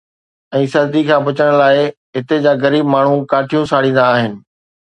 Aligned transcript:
۽ 0.59 0.63
سردي 0.73 1.03
کان 1.09 1.27
بچڻ 1.27 1.51
لاءِ 1.61 1.85
هتي 2.21 2.41
جا 2.47 2.57
غريب 2.65 2.91
ماڻهو 2.97 3.15
ڪاٺيون 3.35 3.73
ساڙيندا 3.75 4.09
آهن. 4.17 4.39